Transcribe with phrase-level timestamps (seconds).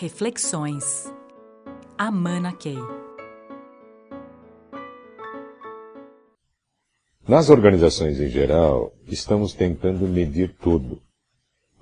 [0.00, 1.12] Reflexões.
[1.98, 2.78] Amana Key.
[7.28, 11.02] Nas organizações em geral, estamos tentando medir tudo.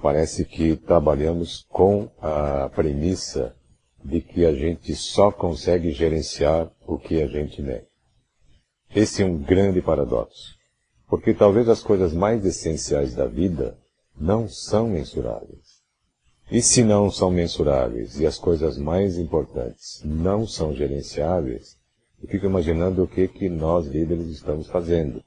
[0.03, 3.55] Parece que trabalhamos com a premissa
[4.05, 7.87] de que a gente só consegue gerenciar o que a gente nega.
[8.93, 10.57] Esse é um grande paradoxo,
[11.07, 13.79] porque talvez as coisas mais essenciais da vida
[14.21, 15.68] não são mensuráveis.
[16.51, 21.77] E se não são mensuráveis e as coisas mais importantes não são gerenciáveis,
[22.23, 25.23] eu fico imaginando o que, que nós líderes estamos fazendo.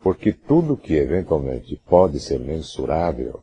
[0.00, 3.42] Porque tudo que eventualmente pode ser mensurável,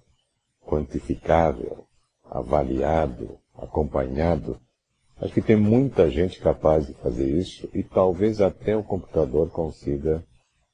[0.65, 1.85] quantificável,
[2.29, 4.57] avaliado, acompanhado,
[5.19, 10.23] acho que tem muita gente capaz de fazer isso e talvez até o computador consiga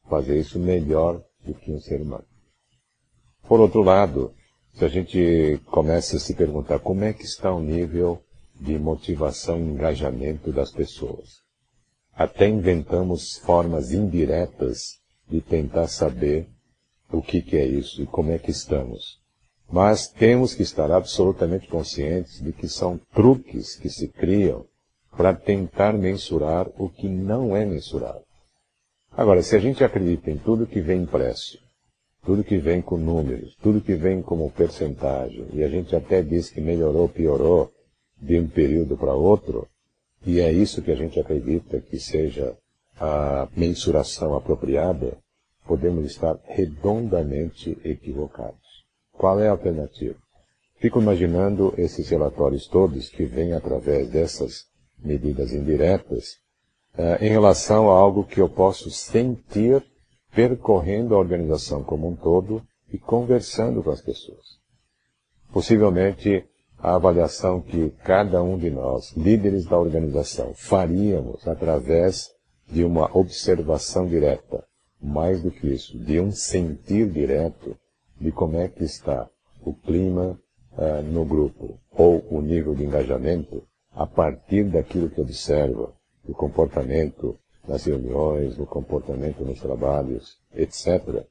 [0.07, 2.25] fazer isso melhor do que um ser humano.
[3.47, 4.35] Por outro lado,
[4.77, 8.21] se a gente começa a se perguntar como é que está o nível
[8.61, 11.41] de motivação e engajamento das pessoas.
[12.13, 16.47] Até inventamos formas indiretas de tentar saber
[17.11, 19.19] o que, que é isso e como é que estamos.
[19.67, 24.63] Mas temos que estar absolutamente conscientes de que são truques que se criam
[25.17, 28.21] para tentar mensurar o que não é mensurável.
[29.11, 31.57] Agora, se a gente acredita em tudo que vem impresso,
[32.27, 36.49] tudo que vem com números, tudo que vem como percentagem, e a gente até diz
[36.49, 37.71] que melhorou, piorou
[38.21, 39.65] de um período para outro,
[40.25, 42.53] e é isso que a gente acredita que seja
[42.99, 45.17] a mensuração apropriada,
[45.65, 48.83] podemos estar redondamente equivocados.
[49.13, 50.17] Qual é a alternativa?
[50.79, 54.65] Fico imaginando esses relatórios todos que vêm através dessas
[54.99, 56.39] medidas indiretas
[56.97, 59.81] uh, em relação a algo que eu posso sentir
[60.37, 62.61] percorrendo a organização como um todo
[62.93, 64.59] e conversando com as pessoas.
[65.51, 66.45] Possivelmente,
[66.77, 72.29] a avaliação que cada um de nós, líderes da organização, faríamos através
[72.67, 74.63] de uma observação direta,
[75.01, 77.75] mais do que isso, de um sentir direto
[78.21, 79.27] de como é que está
[79.65, 80.39] o clima
[80.73, 85.91] uh, no grupo ou o nível de engajamento a partir daquilo que observa,
[86.23, 91.25] o comportamento, nas reuniões, no comportamento nos trabalhos, etc.,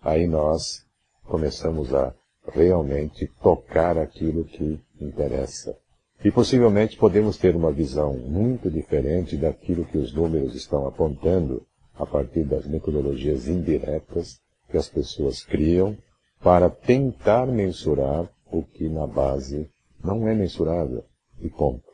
[0.00, 0.84] aí nós
[1.24, 2.14] começamos a
[2.48, 5.76] realmente tocar aquilo que interessa.
[6.24, 12.06] E possivelmente podemos ter uma visão muito diferente daquilo que os números estão apontando a
[12.06, 15.96] partir das metodologias indiretas que as pessoas criam
[16.42, 19.68] para tentar mensurar o que na base
[20.02, 21.04] não é mensurável.
[21.40, 21.84] E ponto.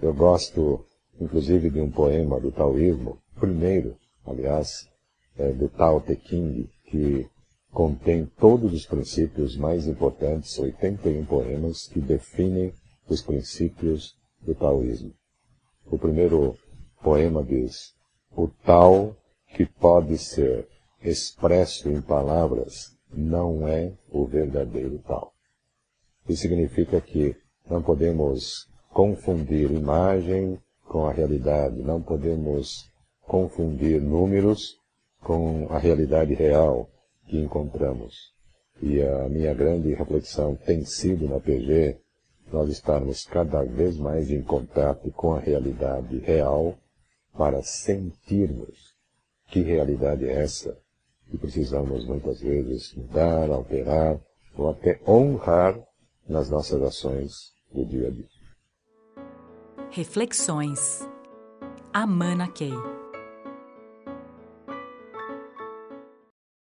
[0.00, 0.85] Eu gosto
[1.20, 4.88] inclusive de um poema do taoísmo, primeiro, aliás,
[5.38, 7.28] é, do Tao Te Ching, que
[7.70, 12.72] contém todos os princípios mais importantes, 81 poemas que definem
[13.08, 15.12] os princípios do taoísmo.
[15.84, 16.56] O primeiro
[17.02, 17.94] poema diz:
[18.34, 19.16] O Tao
[19.54, 20.66] que pode ser
[21.02, 25.32] expresso em palavras não é o verdadeiro Tao.
[26.28, 27.36] Isso significa que
[27.70, 30.58] não podemos confundir imagem
[30.96, 31.82] com a realidade.
[31.82, 32.90] Não podemos
[33.20, 34.80] confundir números
[35.20, 36.88] com a realidade real
[37.26, 38.32] que encontramos.
[38.80, 41.98] E a minha grande reflexão tem sido na PG
[42.50, 46.74] nós estarmos cada vez mais em contato com a realidade real
[47.36, 48.94] para sentirmos
[49.48, 50.78] que realidade é essa
[51.30, 54.18] que precisamos muitas vezes mudar, alterar
[54.56, 55.78] ou até honrar
[56.26, 58.35] nas nossas ações do dia a dia.
[59.96, 61.08] Reflexões.
[61.90, 62.95] Amana Key.